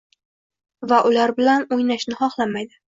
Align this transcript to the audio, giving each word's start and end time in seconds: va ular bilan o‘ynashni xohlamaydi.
va 0.93 1.03
ular 1.11 1.37
bilan 1.41 1.71
o‘ynashni 1.79 2.21
xohlamaydi. 2.25 2.79